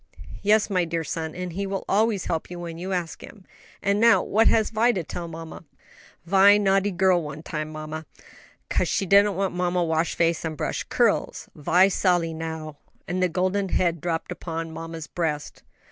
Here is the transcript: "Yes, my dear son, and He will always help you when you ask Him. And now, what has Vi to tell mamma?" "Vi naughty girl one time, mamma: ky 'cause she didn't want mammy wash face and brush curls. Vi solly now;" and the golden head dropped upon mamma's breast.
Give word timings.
"Yes, 0.41 0.67
my 0.67 0.83
dear 0.83 1.03
son, 1.03 1.35
and 1.35 1.53
He 1.53 1.67
will 1.67 1.85
always 1.87 2.25
help 2.25 2.49
you 2.49 2.59
when 2.59 2.79
you 2.79 2.91
ask 2.91 3.21
Him. 3.21 3.45
And 3.83 3.99
now, 3.99 4.23
what 4.23 4.47
has 4.47 4.71
Vi 4.71 4.91
to 4.93 5.03
tell 5.03 5.27
mamma?" 5.27 5.63
"Vi 6.25 6.57
naughty 6.57 6.89
girl 6.89 7.21
one 7.21 7.43
time, 7.43 7.69
mamma: 7.71 8.07
ky 8.07 8.37
'cause 8.79 8.87
she 8.87 9.05
didn't 9.05 9.35
want 9.35 9.53
mammy 9.53 9.85
wash 9.85 10.15
face 10.15 10.43
and 10.43 10.57
brush 10.57 10.83
curls. 10.85 11.49
Vi 11.53 11.87
solly 11.89 12.33
now;" 12.33 12.77
and 13.07 13.21
the 13.21 13.29
golden 13.29 13.69
head 13.69 14.01
dropped 14.01 14.31
upon 14.31 14.71
mamma's 14.71 15.05
breast. 15.05 15.61